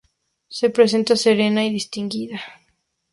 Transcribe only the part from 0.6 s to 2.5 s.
presenta serena y distinguida.